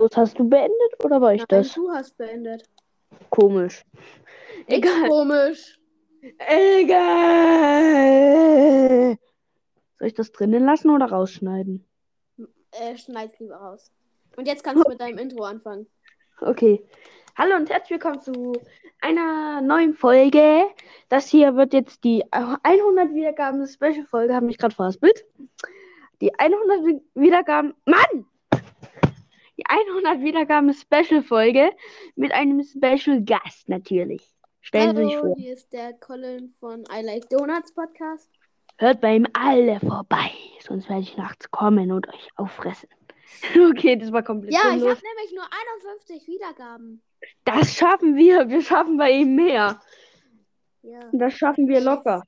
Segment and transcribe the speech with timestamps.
[0.00, 1.74] Hast du beendet oder war ich Nein, das?
[1.74, 2.62] du hast beendet.
[3.28, 3.84] Komisch.
[4.66, 5.08] Egal.
[5.08, 5.78] komisch.
[6.38, 7.58] Egal.
[9.98, 11.84] Soll ich das drinnen lassen oder rausschneiden?
[12.72, 13.92] Äh, schneid's lieber raus.
[14.36, 15.86] Und jetzt kannst du mit deinem Intro anfangen.
[16.40, 16.82] Okay.
[17.36, 18.54] Hallo und herzlich willkommen zu
[19.02, 20.64] einer neuen Folge.
[21.10, 24.34] Das hier wird jetzt die 100 Wiedergaben Special Folge.
[24.34, 25.26] Habe mich gerade verhaspelt.
[26.22, 27.74] Die 100 Wiedergaben.
[27.84, 28.26] Mann!
[29.60, 31.70] Die 100 Wiedergaben Special Folge
[32.16, 34.26] mit einem Special Gast natürlich.
[34.62, 35.36] Stellen Sie sich Hallo, vor.
[35.36, 38.30] hier ist der Colin von I Like Donuts Podcast.
[38.78, 40.30] Hört bei ihm alle vorbei.
[40.66, 42.88] Sonst werde ich nachts kommen und euch auffressen.
[43.70, 44.96] Okay, das war komplett Ja, ich sinnlos.
[44.96, 47.02] habe nämlich nur 51 Wiedergaben.
[47.44, 48.48] Das schaffen wir.
[48.48, 49.78] Wir schaffen bei ihm mehr.
[50.82, 51.00] Ja.
[51.12, 52.24] Das schaffen wir locker.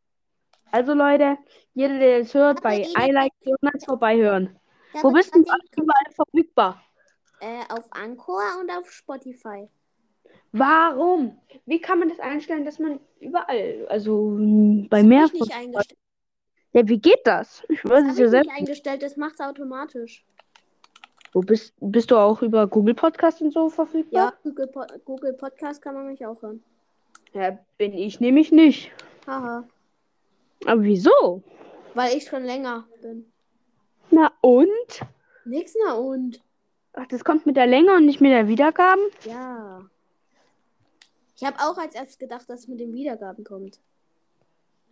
[0.70, 1.38] Also Leute,
[1.72, 4.58] jeder, der es hört, bei I Like Donuts vorbeihören.
[4.92, 6.82] Wo Aber bist du überall verfügbar?
[7.42, 9.68] Äh, auf Anchor und auf Spotify.
[10.52, 11.40] Warum?
[11.66, 14.36] Wie kann man das einstellen, dass man überall, also
[14.88, 15.98] bei mehr ich nicht eingestellt.
[16.72, 17.64] Ja, wie geht das?
[17.68, 18.48] Ich weiß es ja ich selbst.
[18.48, 20.24] nicht eingestellt, das macht's automatisch.
[21.32, 24.34] Wo bist, bist du auch über Google Podcast und so Ja, verfügbar?
[24.44, 26.62] Google, po Google Podcast kann man mich auch hören.
[27.32, 28.92] Ja, bin ich nämlich nicht.
[29.26, 29.66] Haha.
[30.64, 31.42] Aber wieso?
[31.94, 33.26] Weil ich schon länger bin.
[34.12, 35.00] Na und?
[35.44, 36.40] Nix na und.
[36.94, 39.02] Ach, das kommt mit der Länge und nicht mit der Wiedergaben?
[39.24, 39.82] Ja.
[41.36, 43.80] Ich habe auch als erstes gedacht, dass es mit den Wiedergaben kommt.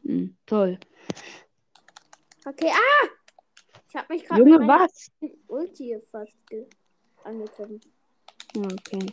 [0.03, 0.79] Hm, toll.
[2.47, 3.09] Okay, ah!
[3.89, 5.11] Ich habe mich gerade Junge, mit meiner was?
[5.49, 6.37] Ulti fast
[7.25, 7.81] angegriffen.
[8.55, 9.07] Ja, Okay.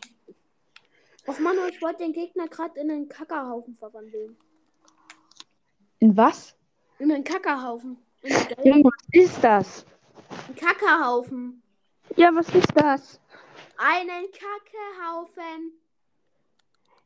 [1.28, 4.38] Och Mann, ich wollte den Gegner gerade in einen Kackerhaufen verwandeln.
[6.00, 6.56] In was?
[7.00, 7.98] In einen Kackerhaufen.
[8.22, 9.86] In Junge, was ist das?
[10.56, 11.62] Kackerhaufen.
[12.18, 13.22] Ja, was ist das?
[13.78, 15.80] Einen Kackehaufen.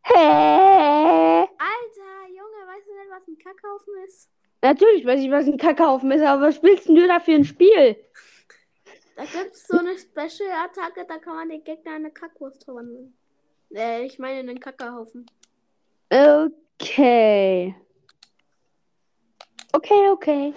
[0.03, 1.41] Hä?
[1.41, 4.29] Alter, Junge, weißt du denn, was ein Kackhaufen ist?
[4.61, 7.43] Natürlich weiß ich, was ein Kackhaufen ist, aber was spielst denn du da für ein
[7.43, 7.97] Spiel?
[9.17, 13.13] Da gibt es so eine Special-Attacke, da kann man den Gegner in eine Kackwurst verwandeln.
[13.75, 15.25] Äh, ich meine in einen Kackerhaufen.
[16.09, 17.75] Okay.
[19.73, 20.53] Okay, okay.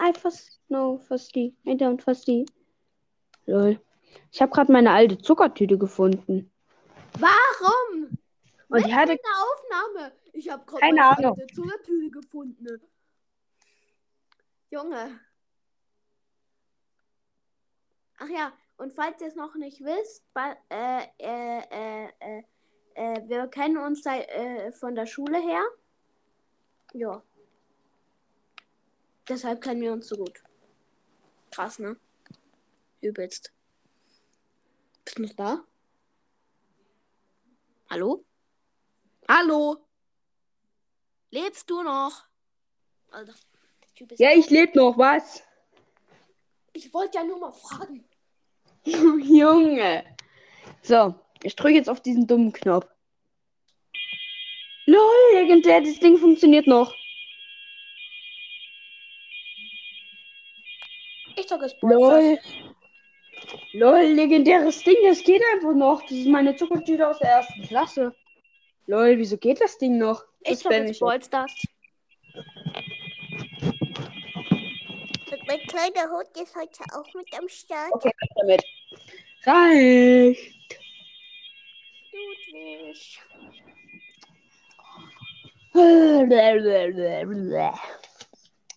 [0.00, 1.52] I first no, verstehe.
[1.66, 2.46] I don't verstehe.
[3.44, 3.78] Lol.
[4.32, 6.50] Ich habe gerade meine alte Zuckertüte gefunden.
[7.18, 8.18] Warum?
[8.68, 9.12] Und die hatte.
[9.12, 10.12] In der Aufnahme.
[10.32, 11.38] Ich habe gerade meine Ahnung.
[11.38, 12.80] alte Zuckertüte gefunden.
[14.70, 15.20] Junge.
[18.18, 20.24] Ach ja, und falls ihr es noch nicht wisst,
[20.68, 22.42] äh, äh, äh, äh,
[22.94, 25.62] äh, wir kennen uns seit, äh, von der Schule her.
[26.92, 27.22] Ja.
[29.28, 30.42] Deshalb kennen wir uns so gut.
[31.50, 31.96] Krass, ne?
[33.00, 33.52] Übelst.
[35.10, 35.64] Bist du noch da?
[37.88, 38.24] Hallo?
[39.28, 39.84] Hallo?
[41.30, 42.12] Lebst du noch?
[43.10, 43.34] Alter,
[43.82, 45.42] der Typ ist Ja, ich lebe noch, was?
[46.74, 48.08] Ich wollte ja nur mal fragen.
[48.84, 50.04] Junge.
[50.82, 52.86] So, ich drücke jetzt auf diesen dummen Knopf.
[54.86, 56.94] Lol, legendär, das Ding funktioniert noch.
[61.34, 62.38] Ich zocke es Lol.
[63.72, 66.02] Lol, legendäres Ding, das geht einfach noch.
[66.02, 68.14] Das ist meine Zuckertüte aus der ersten Klasse.
[68.86, 70.24] Lol, wieso geht das Ding noch?
[70.40, 71.00] Ich Das ich jetzt.
[71.00, 71.52] Ballstars.
[75.30, 77.92] Und mein kleiner Hund ist heute auch mit am Start.
[77.92, 78.64] Okay, damit.
[79.44, 80.54] Reicht.
[82.12, 83.20] Ludwig.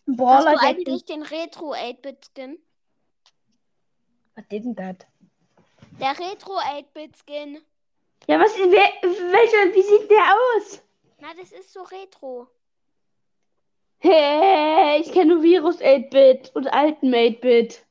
[0.06, 2.60] Boah, Hast du Leute, eigentlich den Retro 8-Bit-Skin?
[4.36, 4.96] Was ist denn das?
[6.00, 7.62] Der Retro 8-Bit-Skin.
[8.28, 10.82] Ja, was, wer, welcher, wie sieht der aus?
[11.20, 12.48] Na, das ist so Retro.
[14.00, 17.86] Hey, ich kenne nur Virus 8-Bit und alten 8-Bit.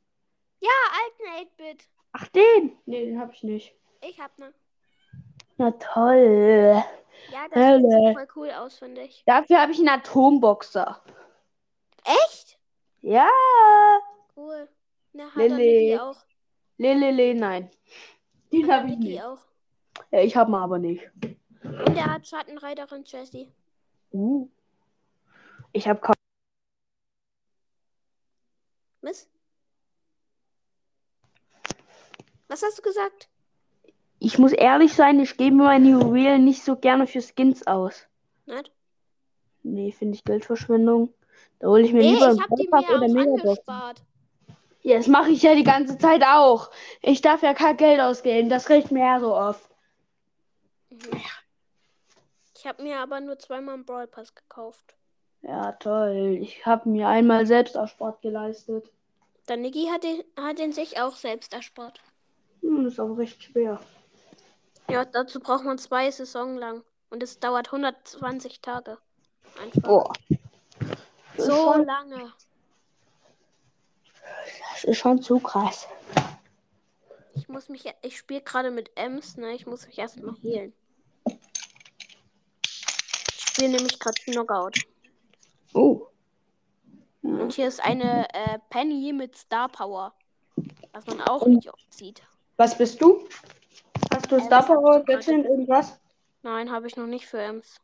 [0.61, 0.71] Ja,
[1.05, 1.85] alten 8-Bit.
[2.13, 2.77] Ach, den?
[2.87, 3.75] Nee, den hab ich nicht.
[4.03, 4.53] Ich hab ne.
[5.59, 6.83] Na toll.
[7.31, 8.07] Ja, das Hölle.
[8.07, 9.23] Sieht voll cool aus, finde ich.
[9.27, 11.01] Dafür habe ich einen Atomboxer.
[12.05, 12.59] Echt?
[13.01, 13.31] Ja.
[14.37, 14.69] Cool.
[15.13, 15.99] Na, hat Lilly.
[15.99, 16.17] Auch.
[16.83, 17.71] Lelele, nein.
[18.53, 19.23] Den habe der ich nicht.
[19.23, 19.39] auch.
[20.11, 21.03] Ja, ich habe ihn aber nicht.
[21.65, 23.51] Und er hat Schattenreiterin Jessie.
[24.13, 24.49] Uh.
[25.73, 26.15] Ich habe kaum.
[29.01, 29.29] Was?
[32.49, 33.29] Was hast du gesagt?
[34.19, 38.07] Ich muss ehrlich sein, ich gebe meine Juwelen nicht so gerne für Skins aus.
[38.47, 38.71] Nicht?
[39.63, 41.13] Nee, finde ich Geldverschwendung.
[41.59, 43.43] Da hole ich mir Nee, lieber ich hab die Brawl Pass mir oder auch Megabox.
[43.43, 44.03] angespart.
[44.83, 46.71] Ja, das mache ich ja die ganze Zeit auch.
[47.01, 48.49] Ich darf ja kein Geld ausgeben.
[48.49, 49.71] Das regt mir ja so oft.
[50.91, 51.21] Mhm.
[52.57, 54.95] Ich habe mir aber nur zweimal einen Brawl Pass gekauft.
[55.43, 56.39] Ja, toll.
[56.41, 58.91] Ich habe mir einmal selbst Sport geleistet.
[59.49, 62.01] Der Niki hat den, hat den sich auch selbst erspart.
[62.61, 63.81] Hm, ist aber recht schwer.
[64.89, 66.85] Ja, dazu braucht man zwei Saison lang.
[67.11, 68.99] Und es dauert 120 Tage.
[69.61, 69.83] Einfach.
[69.83, 70.13] Boah.
[71.37, 72.33] Das so lange.
[74.73, 75.87] Das ist schon zu krass.
[77.35, 77.85] Ich muss mich.
[78.03, 79.53] Ich spiele gerade mit Ems, ne?
[79.55, 80.73] Ich muss mich erstmal healen.
[83.35, 84.79] Ich spiele nämlich gerade Knockout.
[85.75, 86.07] Oh.
[87.23, 90.13] Und hier ist eine äh, Penny mit Star Power.
[90.93, 92.23] Was man auch Und- nicht sieht.
[92.57, 93.27] Was bist du?
[94.13, 95.99] Hast du Äh, Star Power, Göttin, irgendwas?
[96.43, 97.81] Nein, habe ich noch nicht für Ems.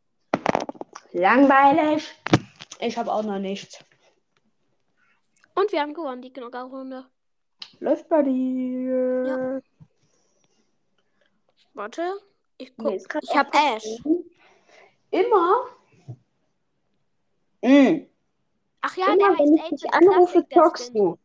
[1.13, 2.07] Langweilig.
[2.81, 3.79] Ich habe auch noch nichts.
[5.59, 7.05] Und wir haben gewonnen, die Knockout-Runde.
[7.81, 9.61] Läuft bei dir.
[11.75, 12.21] Warte.
[12.59, 12.97] Ich guck.
[13.09, 14.01] grad ich habe Ash.
[15.11, 15.67] Immer.
[17.63, 18.07] Mm.
[18.83, 20.47] Ach ja, Immer der heißt ich dich 8-Bit anrufe,
[20.77, 20.95] Skin.
[20.95, 21.19] du.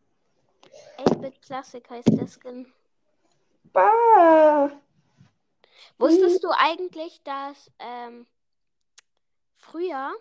[0.98, 2.74] 8-Bit Classic heißt der Skin.
[3.72, 4.72] Bah.
[6.00, 8.26] Wusstest du eigentlich, dass ähm,
[9.56, 10.12] früher,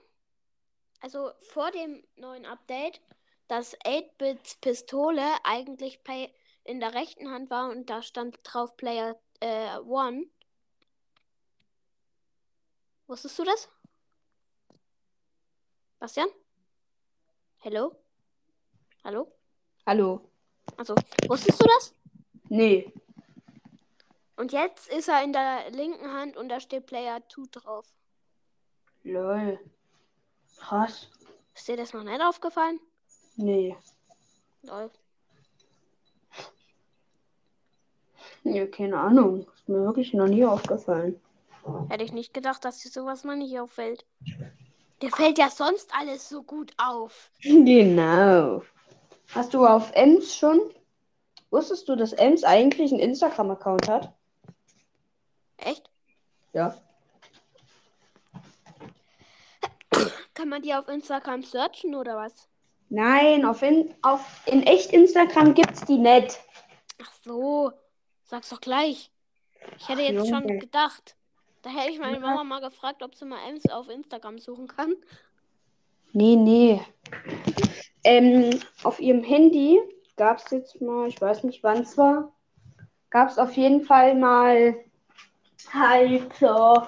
[1.00, 3.00] also vor dem neuen Update,
[3.52, 6.32] dass 8-Bits Pistole eigentlich Play
[6.64, 10.25] in der rechten Hand war und da stand drauf Player äh, One?
[13.06, 13.69] Wusstest du das?
[15.99, 16.28] Bastian?
[17.62, 17.94] Hallo?
[19.04, 19.31] Hallo?
[19.84, 20.31] Hallo.
[20.78, 20.94] Also,
[21.28, 21.94] wusstest du das?
[22.49, 22.90] Nee.
[24.37, 27.87] Und jetzt ist er in der linken Hand und da steht Player 2 drauf.
[29.02, 29.60] Lol.
[30.56, 31.10] Krass.
[31.54, 32.81] Ist dir das noch nicht aufgefallen?
[33.37, 33.76] Nee.
[34.62, 34.90] Lol.
[38.44, 39.46] Ja, keine Ahnung.
[39.55, 41.20] Ist mir wirklich noch nie aufgefallen.
[41.88, 44.05] Hätte ich nicht gedacht, dass dir sowas mal nicht auffällt.
[45.00, 47.31] Dir fällt ja sonst alles so gut auf.
[47.43, 48.62] Genau.
[49.35, 50.61] Hast du auf Ems schon?
[51.50, 54.12] Wusstest du, dass Ems eigentlich einen Instagram-Account hat?
[55.56, 55.88] Echt?
[56.52, 56.76] Ja.
[60.35, 62.49] Kann man die auf Instagram searchen oder was?
[62.94, 66.38] Nein, auf in, auf, in echt Instagram gibt's die nicht.
[67.02, 67.72] Ach so.
[68.24, 69.10] Sag's doch gleich.
[69.78, 70.58] Ich hätte jetzt schon Junge.
[70.58, 71.16] gedacht.
[71.62, 74.94] Da hätte ich meine Mama mal gefragt, ob sie mal Ems auf Instagram suchen kann.
[76.12, 76.82] Nee, nee.
[78.04, 79.80] Ähm, auf ihrem Handy
[80.16, 82.30] gab's jetzt mal, ich weiß nicht wann es war,
[83.08, 84.76] gab's auf jeden Fall mal
[85.72, 86.82] halt so.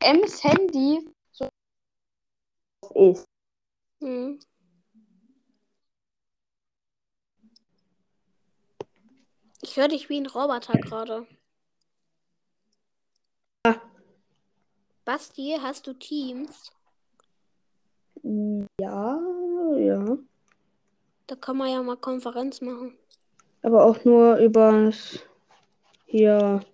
[0.00, 1.48] Ems Handy so
[2.94, 3.26] ist.
[4.00, 4.38] Hm.
[9.62, 11.26] Ich höre dich wie ein Roboter gerade.
[15.04, 16.72] Basti, hast du Teams?
[18.80, 19.20] Ja,
[19.76, 20.18] ja.
[21.26, 22.98] Da kann man ja mal Konferenz machen.
[23.62, 25.20] Aber auch nur übers
[26.06, 26.64] hier.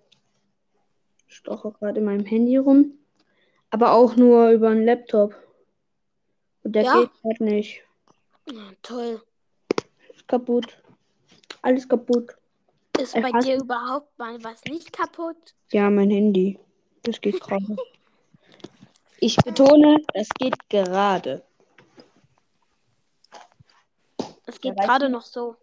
[1.27, 2.97] Ich stoche gerade in meinem Handy rum.
[3.73, 5.33] Aber auch nur über einen Laptop.
[6.63, 6.93] Und der Ja.
[7.01, 7.81] geht halt nicht.
[8.51, 9.19] Ah, toll.
[10.15, 10.77] Ist kaputt.
[11.63, 12.37] Alles kaputt.
[12.99, 15.55] Ist Äh, bei dir überhaupt mal was nicht kaputt?
[15.71, 16.59] Ja, mein Handy.
[17.01, 17.75] Das geht gerade.
[19.19, 21.43] Ich betone, das geht gerade.
[24.45, 25.55] Es geht weiß gerade noch so.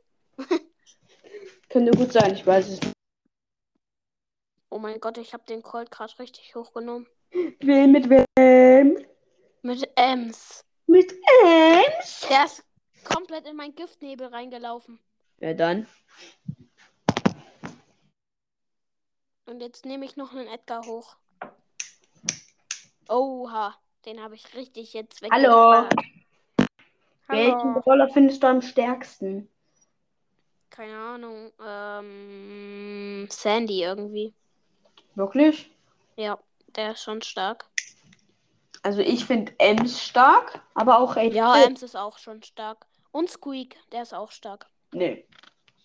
[1.69, 2.93] Könnte gut sein, ich weiß es nicht.
[4.69, 7.07] Oh mein Gott, ich habe den Colt gerade richtig hochgenommen.
[7.33, 9.07] Wer mit wem?
[9.63, 10.65] Mit Ems.
[10.87, 11.13] Mit
[11.45, 12.27] Ems?
[12.29, 12.65] Der ist
[13.05, 14.99] komplett in meinen Giftnebel reingelaufen.
[15.39, 15.87] Ja, dann.
[19.47, 21.17] Und jetzt nehme ich noch einen Edgar hoch.
[23.09, 25.31] Oha, den habe ich richtig jetzt weg.
[25.33, 25.89] Hallo.
[27.29, 27.75] Welchen.
[27.75, 29.49] Brawler findest du am stärksten?
[30.71, 31.53] Keine Ahnung.
[31.65, 34.33] Ähm, Sandy irgendwie.
[35.15, 35.71] Wirklich?
[36.17, 36.39] Ja,
[36.77, 37.67] der ist schon stark.
[38.83, 41.35] Also ich finde Ems stark, aber auch echt.
[41.35, 41.67] Ja, gut.
[41.67, 42.87] Ems ist auch schon stark.
[43.13, 44.67] Und Squeak, der ist auch stark.
[44.93, 45.27] Nee.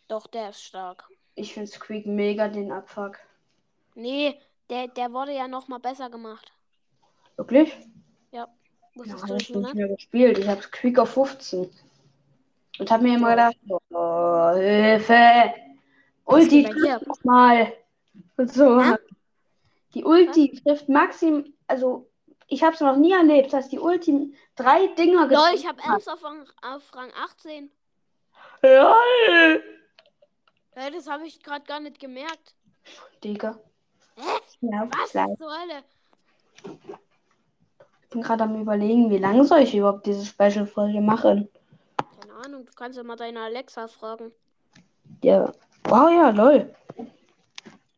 [0.08, 1.08] Doch, der ist stark.
[1.36, 3.18] Ich finde Squeak mega den Abfuck.
[3.96, 4.40] Nee,
[4.70, 6.52] der, der wurde ja noch mal besser gemacht.
[7.36, 7.76] Wirklich?
[8.32, 8.40] Ja.
[8.42, 8.48] Ja,
[8.96, 10.38] Wusstest hab du ich das noch nicht mehr gespielt.
[10.38, 11.70] Ich habe Squeak auf 15.
[12.80, 13.50] Und habe mir immer Ja.
[13.50, 15.54] gedacht, oh, Hilfe.
[16.26, 16.70] Ulti
[17.24, 17.74] mal.
[18.38, 18.82] Und so.
[18.82, 18.96] Hä?
[19.96, 22.08] Die Ulti trifft maxim, also
[22.48, 25.82] Ich habe es noch nie erlebt, dass die Ultim drei Dinger Lol, getroffen ich habe.
[25.84, 27.72] Ems auf, Rang- auf Rang 18.
[28.62, 29.64] Lol.
[30.76, 32.54] Hä, das habe ich gerade gar nicht gemerkt.
[33.24, 33.58] Digga.
[34.16, 34.22] Hä?
[34.62, 35.28] Ja, Was klar.
[35.38, 35.84] zur Hölle?
[38.04, 41.50] Ich bin gerade am überlegen, wie lange soll ich überhaupt diese Special-Folge machen?
[42.20, 44.32] Keine Ahnung, du kannst ja mal deine Alexa fragen.
[45.24, 45.52] Ja.
[45.86, 46.74] Wow, ja, lol.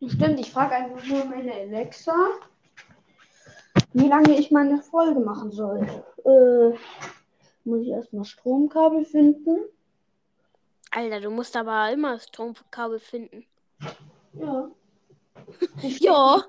[0.06, 2.16] Stimmt, ich frage einfach nur meine Alexa,
[3.94, 5.82] wie lange ich meine Folge machen soll.
[6.24, 6.78] Äh,
[7.64, 9.58] muss ich erstmal Stromkabel finden?
[10.92, 13.46] Alter, du musst aber immer Stromkabel finden.
[14.34, 14.70] Ja.
[15.82, 16.44] Ja.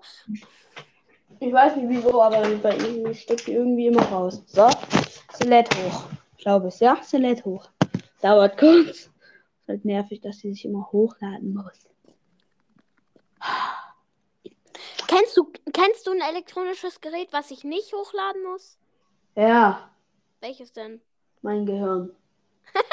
[1.40, 4.42] Ich weiß nicht wieso, aber bei ihm steckt die irgendwie immer raus.
[4.46, 4.68] So,
[5.32, 6.04] Skelett hoch.
[6.36, 7.00] Glaube ich, ja?
[7.02, 7.68] Skelett hoch.
[8.20, 8.88] Dauert kurz.
[8.88, 9.10] Ist
[9.68, 11.88] halt nervig, dass sie sich immer hochladen muss.
[15.08, 18.78] Kennst du, kennst du ein elektronisches Gerät, was ich nicht hochladen muss?
[19.34, 19.90] Ja,
[20.40, 21.00] Welches denn?
[21.42, 22.14] mein Gehirn.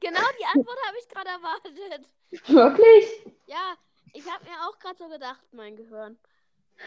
[0.00, 2.06] Genau die Antwort habe ich gerade erwartet.
[2.48, 3.24] Wirklich?
[3.46, 3.76] Ja,
[4.12, 6.18] ich habe mir auch gerade so gedacht, mein Gehirn.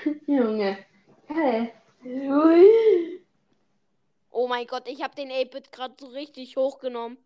[0.27, 0.79] Junge.
[1.27, 1.71] Hey.
[2.03, 3.21] Ui.
[4.31, 7.17] Oh mein Gott, ich habe den 8-Bit gerade so richtig hochgenommen.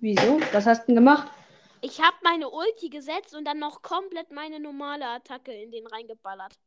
[0.00, 0.40] Wieso?
[0.52, 1.28] Was hast du denn gemacht?
[1.80, 6.58] Ich habe meine Ulti gesetzt und dann noch komplett meine normale Attacke in den reingeballert.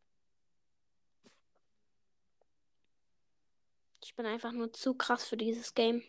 [4.03, 6.03] Ich bin einfach nur zu krass für dieses Game.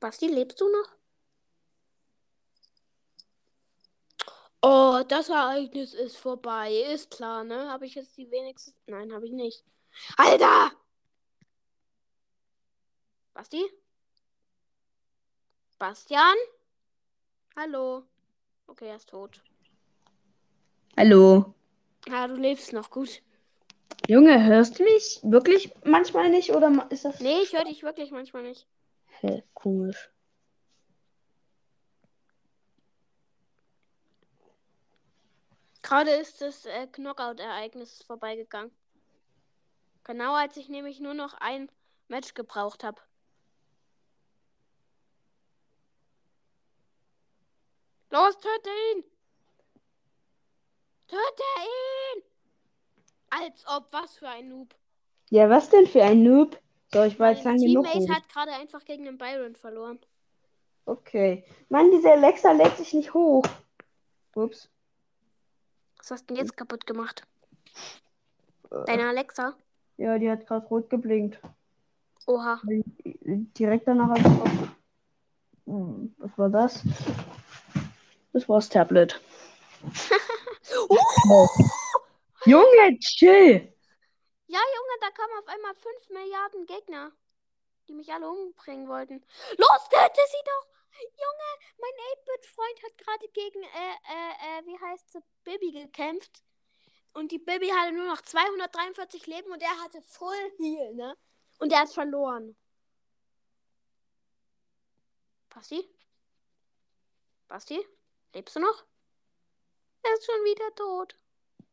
[0.00, 0.96] Basti, lebst du noch?
[4.62, 6.72] Oh, das Ereignis ist vorbei.
[6.92, 7.70] Ist klar, ne?
[7.70, 8.74] Habe ich jetzt die wenigsten.
[8.86, 9.64] Nein, habe ich nicht.
[10.16, 10.72] Alter!
[13.32, 13.62] Basti?
[15.78, 16.36] Bastian?
[17.54, 18.04] Hallo?
[18.66, 19.42] Okay, er ist tot.
[20.96, 21.54] Hallo.
[22.10, 23.22] Ah, du lebst noch gut.
[24.08, 28.10] Junge, hörst du mich wirklich manchmal nicht oder ist das Nee, ich höre dich wirklich
[28.10, 28.66] manchmal nicht.
[29.20, 30.10] Hä, komisch?
[35.82, 38.72] Gerade ist das äh, Knockout-Ereignis vorbeigegangen.
[40.04, 41.70] Genau als ich nämlich nur noch ein
[42.08, 43.00] Match gebraucht habe.
[48.16, 49.04] Los, töte ihn!
[51.06, 52.22] Töte ihn!
[53.28, 54.74] Als ob, was für ein Noob.
[55.28, 56.58] Ja, was denn für ein Noob?
[56.94, 57.84] So, ich war jetzt Mein lang genug.
[57.86, 59.98] Teammate hat gerade einfach gegen den Byron verloren.
[60.86, 61.44] Okay.
[61.68, 63.44] Mann, diese Alexa lädt sich nicht hoch.
[64.34, 64.70] Ups.
[65.98, 67.26] Was hast du denn jetzt kaputt gemacht?
[68.86, 69.54] Deine Alexa?
[69.98, 71.38] Ja, die hat gerade rot geblinkt.
[72.26, 72.62] Oha.
[72.64, 75.66] Direkt danach habe ich.
[75.66, 76.82] Hm, Was war das?
[78.46, 79.20] Das war das Tablet.
[80.88, 81.48] Oh.
[82.44, 83.74] Junge, chill!
[84.46, 87.10] Ja, Junge, da kamen auf einmal 5 Milliarden Gegner,
[87.88, 89.24] die mich alle umbringen wollten.
[89.56, 90.66] Los, töte sie doch!
[91.00, 96.44] Junge, mein 8-Bit-Freund hat gerade gegen, äh, äh, äh, wie heißt sie, Bibi gekämpft.
[97.14, 101.16] Und die Bibi hatte nur noch 243 Leben und er hatte Full Heal, ne?
[101.58, 102.56] Und er hat verloren.
[105.48, 105.84] Basti?
[107.48, 107.84] Basti?
[108.34, 108.84] Lebst du noch?
[110.02, 111.16] Er ist schon wieder tot.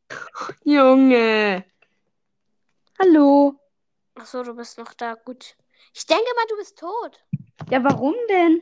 [0.63, 1.65] Junge!
[3.00, 3.60] Hallo!
[4.15, 5.15] Achso, du bist noch da.
[5.15, 5.55] Gut.
[5.93, 7.24] Ich denke mal, du bist tot.
[7.69, 8.62] Ja, warum denn?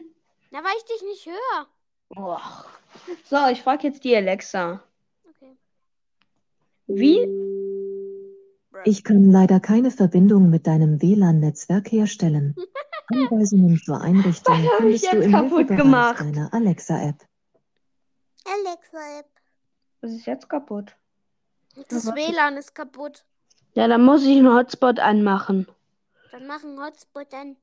[0.52, 1.68] Na, weil ich dich nicht höre.
[2.10, 2.66] Boah.
[3.30, 4.84] So, ich frage jetzt die Alexa.
[5.30, 5.56] Okay.
[6.88, 7.28] Wie?
[8.86, 12.56] Ich kann leider keine Verbindung mit deinem WLAN-Netzwerk herstellen.
[13.08, 16.20] Anweisungen zur Einrichtung findest du jetzt im kaputt Hilfebereich gemacht?
[16.22, 17.16] deiner Alexa-App.
[18.46, 19.28] Alexa-App.
[20.02, 20.96] Was ist jetzt kaputt?
[21.90, 23.24] Das WLAN ist kaputt.
[23.74, 25.68] Ja, dann muss ich einen Hotspot anmachen.
[26.32, 27.56] Dann machen Hotspot an.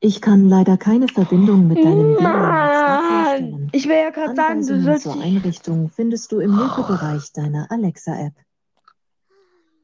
[0.00, 3.70] Ich kann leider keine Verbindung mit deinem WLAN-Netzwerk herstellen.
[3.72, 5.22] Ich will ja gerade sagen, du sollst zur.
[5.22, 8.34] Einrichtung findest du im Hilfebereich deiner Alexa-App.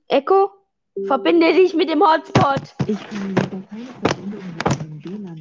[0.09, 0.51] Echo,
[1.07, 2.75] verbinde dich mit dem Hotspot.
[2.87, 5.38] Ich kann leider keine Verbindung mit deinem mit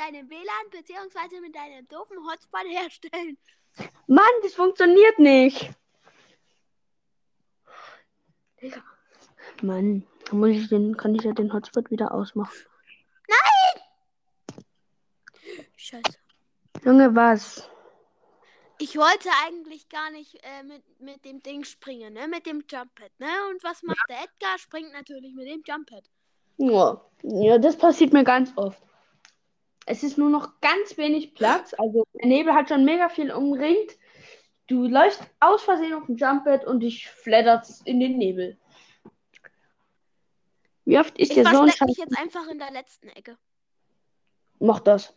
[0.00, 1.40] deinem WLAN bzw.
[1.40, 3.36] mit deinem doofen Hotspot herstellen.
[4.06, 5.70] Mann, das funktioniert nicht.
[8.60, 8.82] Digga.
[9.62, 12.56] Mann, muss ich den, kann ich ja den Hotspot wieder ausmachen.
[15.90, 16.18] Scheiße.
[16.84, 17.68] Junge, was?
[18.78, 22.28] Ich wollte eigentlich gar nicht äh, mit, mit dem Ding springen, ne?
[22.28, 23.26] Mit dem Jumppad, ne?
[23.50, 24.58] Und was macht der Edgar?
[24.58, 26.04] Springt natürlich mit dem Jumppad.
[26.58, 28.80] Ja, ja, das passiert mir ganz oft.
[29.86, 31.74] Es ist nur noch ganz wenig Platz.
[31.78, 33.96] Also der Nebel hat schon mega viel umringt.
[34.66, 38.56] Du läufst aus Versehen auf dem Jumppad und dich flattert in den Nebel.
[40.84, 41.88] Wie oft ist Ich der verstecke Sonnenschein?
[41.88, 43.36] mich jetzt einfach in der letzten Ecke.
[44.60, 45.14] Mach das.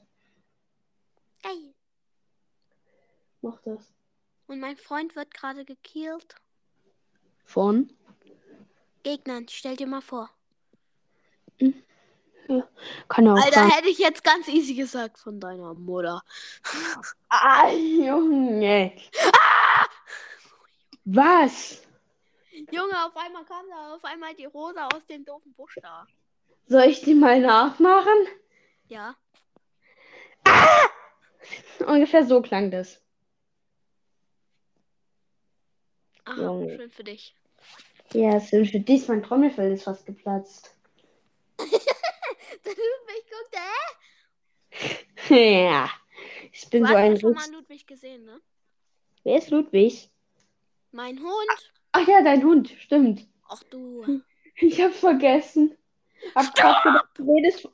[1.42, 1.74] Geil.
[3.42, 3.94] Mach das.
[4.48, 6.36] Und mein Freund wird gerade gekillt.
[7.44, 7.92] Von?
[9.04, 10.30] Gegnern, stell dir mal vor.
[13.08, 13.72] Kann auch Alter, sagen.
[13.72, 16.22] hätte ich jetzt ganz easy gesagt von deiner Mutter.
[17.30, 18.94] Ah, Junge.
[21.06, 21.82] Was?
[22.72, 26.06] Junge, auf einmal kam da auf einmal die Rosa aus dem doofen Busch da.
[26.68, 28.28] Soll ich die mal nachmachen?
[28.88, 29.16] Ja.
[31.86, 33.02] Ungefähr so klang das.
[36.26, 36.78] Aha, Junge.
[36.78, 37.36] schön für dich.
[38.14, 40.76] Ja, es ist für dich, mein Trommelfell ist fast geplatzt.
[42.78, 43.56] Ludwig guckt,
[45.30, 45.62] hä?
[45.70, 45.90] ja.
[46.52, 48.42] Ich bin Du so hast ein ja schon mal Ludwig gesehen, ne?
[49.24, 50.10] Wer ist Ludwig?
[50.92, 51.72] Mein Hund.
[51.92, 53.28] Ach ja, dein Hund, stimmt.
[53.48, 54.22] Ach du.
[54.56, 55.76] Ich hab's vergessen.
[56.36, 57.68] Hab grad gedacht, du redest.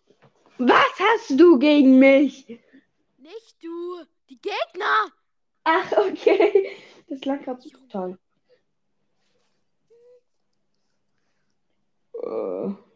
[0.57, 2.47] Was hast du gegen mich?
[3.17, 4.03] Nicht du.
[4.29, 5.11] Die Gegner.
[5.63, 6.77] Ach, okay.
[7.07, 8.17] Das lag gerade so total.
[12.13, 12.88] Äh.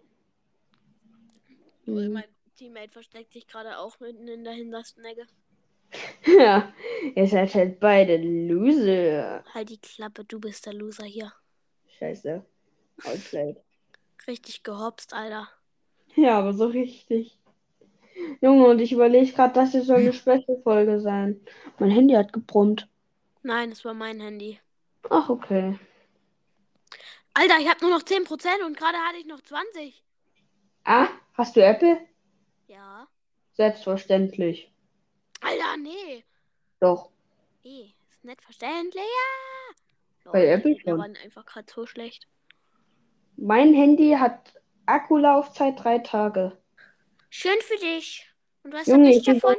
[1.86, 2.14] Hm.
[2.14, 2.24] Mein
[2.56, 5.26] Teammate versteckt sich gerade auch mitten in der hintersten Ecke.
[6.26, 6.74] Ja,
[7.16, 9.44] ihr seid halt beide Loser.
[9.54, 11.32] Halt die Klappe, du bist der Loser hier.
[12.00, 12.44] Scheiße.
[13.04, 13.58] Outplayed.
[14.26, 15.50] Richtig gehopst, Alter.
[16.16, 17.38] Ja, aber so richtig.
[18.42, 21.42] Junge, und ich überlege gerade, das hier soll eine Special-Folge sein.
[21.80, 22.88] Mein Handy hat gebrummt.
[23.42, 24.60] Nein, das war mein Handy.
[25.10, 25.78] Ach, okay.
[27.34, 30.04] Alter, ich habe nur noch 10% und gerade hatte ich noch 20.
[30.84, 31.98] Ah, hast du Apple?
[32.68, 33.08] Ja.
[33.54, 34.72] Selbstverständlich.
[35.42, 36.24] Alter, nee.
[36.80, 37.12] Doch.
[37.64, 39.04] Nee, ist nicht verständlich.
[40.26, 40.32] Ja.
[40.32, 40.98] Bei die Apple schon.
[40.98, 42.28] waren einfach gerade so schlecht.
[43.36, 44.54] Mein Handy hat
[44.86, 46.58] Akkulaufzeit drei Tage.
[47.30, 48.30] Schön für dich.
[48.64, 49.56] Und was Junge, ich davon?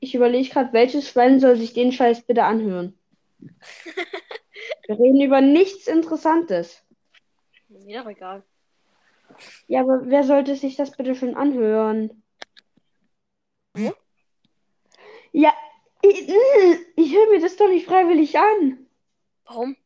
[0.00, 2.98] Ich überlege gerade, welches Schwein soll sich den Scheiß bitte anhören.
[4.86, 6.84] Wir reden über nichts Interessantes.
[7.68, 8.44] Mir doch egal.
[9.68, 12.22] Ja, aber wer sollte sich das bitte schon anhören?
[13.76, 13.92] Hm?
[15.32, 15.52] Ja,
[16.02, 16.28] ich,
[16.96, 18.86] ich höre mir das doch nicht freiwillig an.
[19.44, 19.76] Warum?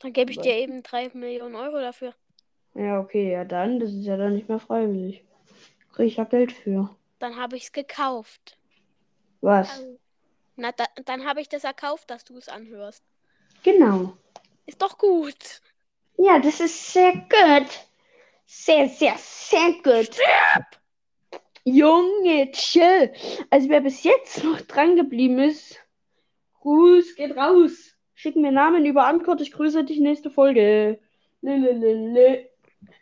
[0.00, 2.14] Dann gebe ich dir eben 3 Millionen Euro dafür.
[2.74, 5.24] Ja, okay, ja dann, das ist ja dann nicht mehr freiwillig.
[5.92, 6.94] Kriege ich ja Geld für.
[7.18, 8.58] Dann habe ich es gekauft.
[9.40, 9.84] Was?
[10.56, 13.04] Na, da, dann habe ich das erkauft, dass du es anhörst.
[13.62, 14.16] Genau.
[14.66, 15.60] Ist doch gut.
[16.16, 17.86] Ja, das ist sehr gut.
[18.56, 20.16] Sehr, sehr, sehr gut.
[21.64, 23.12] Junge, chill.
[23.50, 25.78] Also wer bis jetzt noch dran geblieben ist,
[26.60, 27.94] Gruß geht raus.
[28.14, 30.98] Schick mir Namen über Antwort, ich grüße dich nächste Folge.
[31.42, 32.48] Lelelele.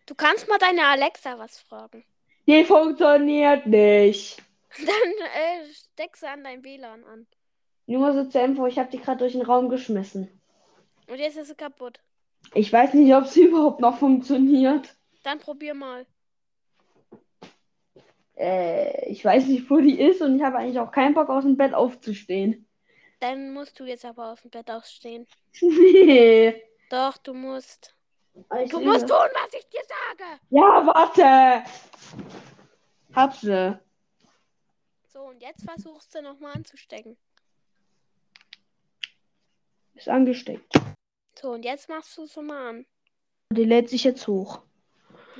[0.07, 2.05] Du kannst mal deine Alexa was fragen.
[2.49, 4.43] Die funktioniert nicht.
[4.79, 7.27] Dann äh, steck sie an dein WLAN an.
[7.87, 10.29] Junge, so zur Info, ich habe die gerade durch den Raum geschmissen.
[11.07, 12.01] Und jetzt ist sie kaputt.
[12.55, 14.97] Ich weiß nicht, ob sie überhaupt noch funktioniert.
[15.23, 16.07] Dann probier mal.
[18.37, 21.45] Äh, ich weiß nicht, wo die ist und ich habe eigentlich auch keinen Bock, aus
[21.45, 22.67] dem Bett aufzustehen.
[23.21, 25.27] Dann musst du jetzt aber aus dem Bett ausstehen.
[25.61, 26.61] nee.
[26.91, 27.95] Doch, du musst.
[28.63, 29.11] Ich Du musst das.
[29.11, 30.41] tun, was ich dir sage.
[30.51, 31.65] Ja, warte.
[33.15, 33.79] Hab sie.
[35.13, 37.17] So, und jetzt versuchst du nochmal anzustecken.
[39.95, 40.73] Ist angesteckt.
[41.39, 42.87] So, und jetzt machst du es mal an.
[43.51, 44.63] Die lädt sich jetzt hoch.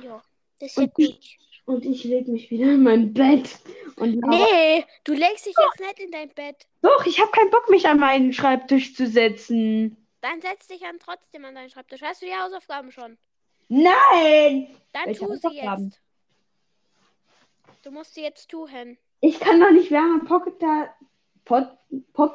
[0.01, 0.21] Ja,
[0.59, 1.19] das ist ja Und- gut.
[1.65, 3.57] Und ich leg mich wieder in mein Bett.
[3.95, 6.67] Und Nee, du legst dich jetzt nicht in dein Bett.
[6.81, 9.95] Doch, ich habe keinen Bock, mich an meinen Schreibtisch zu setzen.
[10.19, 12.01] Dann setz dich an trotzdem an deinen Schreibtisch.
[12.01, 13.17] Hast du die Hausaufgaben schon?
[13.69, 14.75] Nein!
[14.91, 16.01] Dann Welche tu sie jetzt.
[17.81, 18.97] Du musst sie jetzt tun.
[19.21, 20.93] Ich kann doch nicht während Pocket da
[21.45, 21.67] Pod,
[22.13, 22.31] Pod,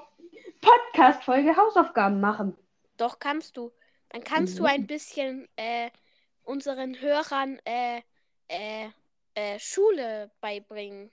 [0.61, 2.57] Podcast-Folge Hausaufgaben machen.
[2.97, 3.73] Doch kannst du.
[4.11, 4.69] Dann kannst du Mhm.
[4.69, 5.91] ein bisschen äh,
[6.49, 8.01] unseren Hörern äh,
[8.49, 8.89] äh,
[9.35, 11.11] äh, Schule beibringen.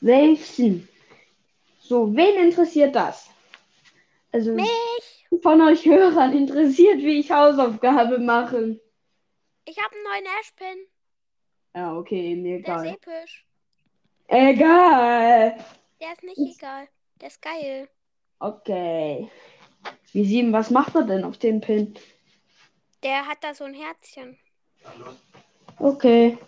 [0.00, 0.88] Welchen?
[1.80, 3.28] So, wen interessiert das?
[4.32, 5.26] Also Mich!
[5.42, 8.80] von euch Hörern interessiert, wie ich Hausaufgabe mache.
[9.64, 10.86] Ich habe einen neuen Ashpin.
[11.74, 12.94] Ja, okay, mir Der ist egal.
[12.94, 13.46] episch.
[14.28, 15.56] Egal.
[16.00, 16.88] Der ist nicht Ich- egal.
[17.20, 17.88] Der ist geil.
[18.38, 19.30] Okay.
[20.12, 21.94] Wie sieben, was macht er denn auf dem Pin?
[23.02, 24.38] Der hat da so ein Herzchen.
[25.78, 26.38] Okay.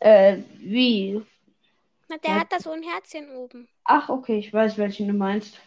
[0.00, 1.22] Äh, wie?
[2.08, 2.40] Na, der Ja.
[2.40, 3.68] hat da so ein Herzchen oben.
[3.84, 5.60] Ach, okay, ich weiß, welchen du meinst.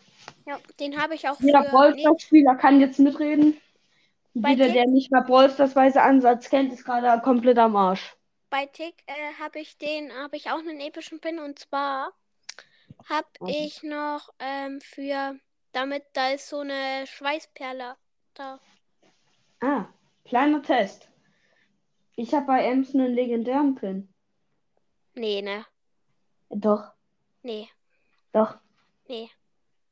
[0.46, 1.72] Ja, den habe ich auch Jeder für.
[1.72, 3.60] Ballstars-Spieler kann jetzt mitreden.
[4.34, 8.16] Bei Jeder, Tick- der nicht mal Ballstars-weise Ansatz kennt, ist gerade komplett am Arsch.
[8.50, 12.14] bei Tick äh, habe ich den, habe ich auch einen epischen Pin und zwar
[13.10, 13.50] habe Was?
[13.50, 15.36] ich noch ähm, für,
[15.72, 17.96] damit da ist so eine Schweißperle
[18.36, 18.60] da.
[19.62, 19.86] Ah,
[20.26, 21.08] kleiner Test.
[22.16, 24.10] Ich habe bei Ems einen legendären Pin.
[25.16, 25.66] Nee, ne?
[26.50, 26.92] Doch,
[27.44, 27.68] Nee,
[28.34, 28.56] doch.
[29.08, 29.30] nee.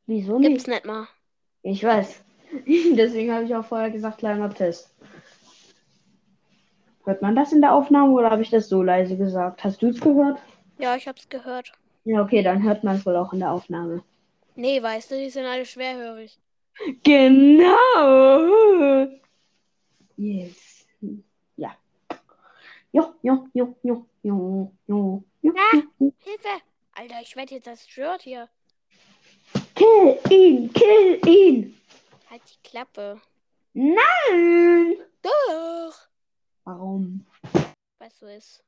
[0.08, 0.68] Wieso Gibt's nicht?
[0.68, 1.08] nicht mal.
[1.62, 2.22] Ich weiß.
[2.68, 4.94] Deswegen habe ich auch vorher gesagt, kleiner Test.
[7.06, 9.64] Hört man das in der Aufnahme oder habe ich das so leise gesagt?
[9.64, 10.40] Hast du es gehört?
[10.78, 11.72] Ja, ich hab's gehört.
[12.06, 14.04] Ja, okay, dann hört man es wohl auch in der Aufnahme.
[14.56, 16.40] Nee, weißt du, die sind alle schwerhörig.
[17.04, 17.68] Genau.
[20.20, 20.86] Yes.
[21.56, 21.78] Ja.
[22.92, 25.54] Jo, jo, jo, jo, jo, jo, jo.
[25.56, 25.82] Ah!
[26.18, 26.62] Hilfe!
[26.92, 28.50] Alter, ich werde jetzt zerstört hier.
[29.76, 31.80] Kill ihn, kill ihn.
[32.30, 33.22] Halt die Klappe.
[33.72, 34.98] Nein.
[35.22, 36.10] Doch!
[36.66, 37.26] Warum?
[38.00, 38.62] Was so ist.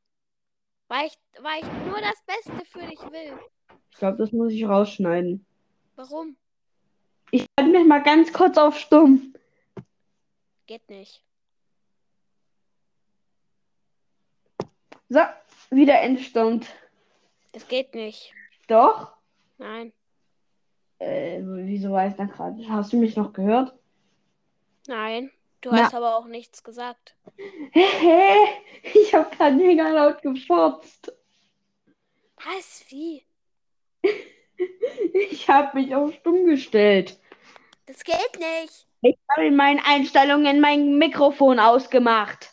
[0.88, 3.38] Weil ich, weil ich nur das Beste für dich will.
[3.92, 5.46] Ich glaube, das muss ich rausschneiden.
[5.98, 6.38] Warum?
[7.32, 9.34] Ich schalte mich mal ganz kurz auf stumm.
[10.66, 11.22] Geht nicht.
[15.12, 15.20] So,
[15.72, 16.68] wieder entstummt.
[17.52, 18.34] Das geht nicht.
[18.70, 19.12] Doch.
[19.58, 19.92] Nein.
[21.00, 22.66] Äh, wieso war ich da gerade?
[22.70, 23.74] Hast du mich noch gehört?
[24.88, 25.30] Nein.
[25.60, 25.84] Du Na.
[25.84, 27.18] hast aber auch nichts gesagt.
[27.74, 28.36] Hä?
[28.94, 31.12] Ich habe gerade mega laut gefurzt.
[32.38, 32.86] Was?
[32.88, 33.26] Wie?
[35.14, 37.20] Ich habe mich auf stumm gestellt.
[37.88, 38.88] Das geht nicht.
[39.02, 42.51] Ich habe in meinen Einstellungen mein Mikrofon ausgemacht.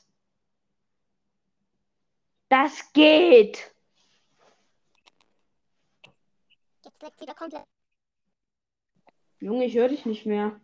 [2.49, 3.75] Das geht.
[6.85, 7.65] Jetzt leckt wieder komplett.
[9.41, 10.61] Junge, ich höre dich nicht mehr.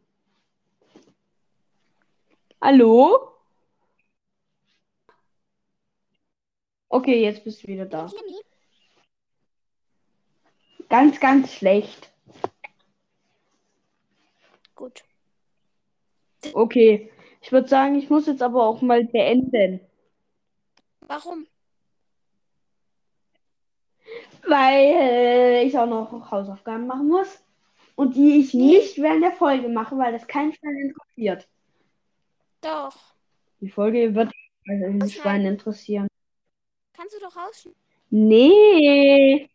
[2.61, 3.31] Hallo?
[6.89, 8.11] Okay, jetzt bist du wieder da.
[10.89, 12.11] Ganz, ganz schlecht.
[14.75, 15.05] Gut.
[16.53, 19.81] Okay, ich würde sagen, ich muss jetzt aber auch mal beenden,
[21.07, 21.47] Warum?
[24.49, 27.43] Weil äh, ich auch noch Hausaufgaben machen muss
[27.97, 31.49] und die ich nicht während der Folge mache, weil das kein Schwein interessiert.
[32.61, 32.97] Doch.
[33.61, 34.33] Die Folge wird
[34.67, 36.09] ein Was Schwein interessieren.
[36.95, 37.79] Kannst du doch rausschneiden.
[38.11, 39.51] Nee.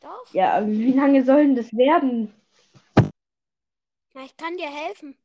[0.00, 0.32] Doch.
[0.32, 2.32] Ja, wie lange soll denn das werden?
[4.14, 5.16] Na, ich kann dir helfen.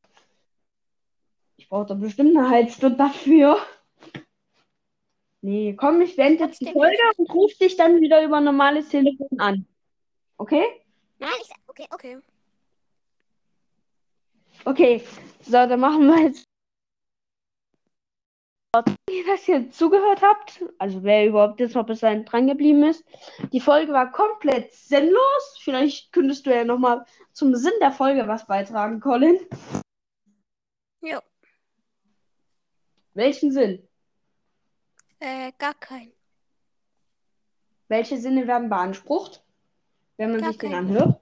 [1.57, 3.57] Ich brauche doch bestimmt eine halbe Stunde dafür.
[5.45, 9.27] Nee, komm, ich beende jetzt die Folge und rufe dich dann wieder über normales Telefon
[9.39, 9.67] an.
[10.37, 10.63] Okay?
[11.19, 11.49] Nein, ich.
[11.67, 12.17] Okay, okay.
[14.63, 15.03] Okay,
[15.41, 16.45] so, dann machen wir jetzt.
[19.11, 23.03] Ihr das hier zugehört habt, also wer überhaupt jetzt noch bis dahin dran geblieben ist.
[23.51, 25.59] Die Folge war komplett sinnlos.
[25.59, 29.37] Vielleicht könntest du ja nochmal zum Sinn der Folge was beitragen, Colin.
[31.01, 31.19] Jo.
[33.13, 33.87] Welchen Sinn?
[35.23, 36.11] Äh, gar kein.
[37.87, 39.41] Welche Sinne werden beansprucht,
[40.17, 40.87] wenn man Gar sich den keinen.
[40.89, 41.21] anhört?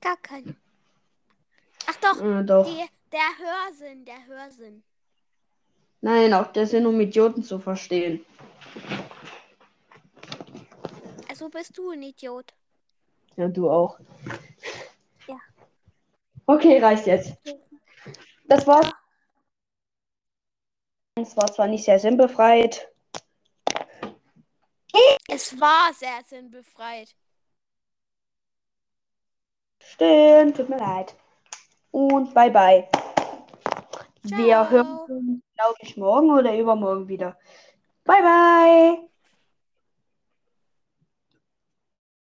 [0.00, 0.56] Gar kein.
[1.86, 2.64] Ach doch, Äh, doch.
[2.66, 4.82] die, der Hörsinn, der Hörsinn.
[6.00, 8.24] Nein, auch der Sinn, um Idioten zu verstehen.
[11.28, 12.54] Also bist du ein Idiot.
[13.36, 13.98] Ja, du auch.
[15.26, 15.36] Ja.
[16.46, 17.36] Okay, reicht jetzt.
[18.46, 18.90] Das war's.
[21.22, 22.88] Es war zwar nicht sehr sinnbefreit.
[25.28, 27.14] Es war sehr sinnbefreit.
[29.80, 31.14] Stimmt, tut mir leid.
[31.90, 32.88] Und bye bye.
[34.22, 34.70] Wir Ciao.
[34.70, 37.36] hören uns, glaube ich, morgen oder übermorgen wieder.
[38.04, 39.07] Bye bye.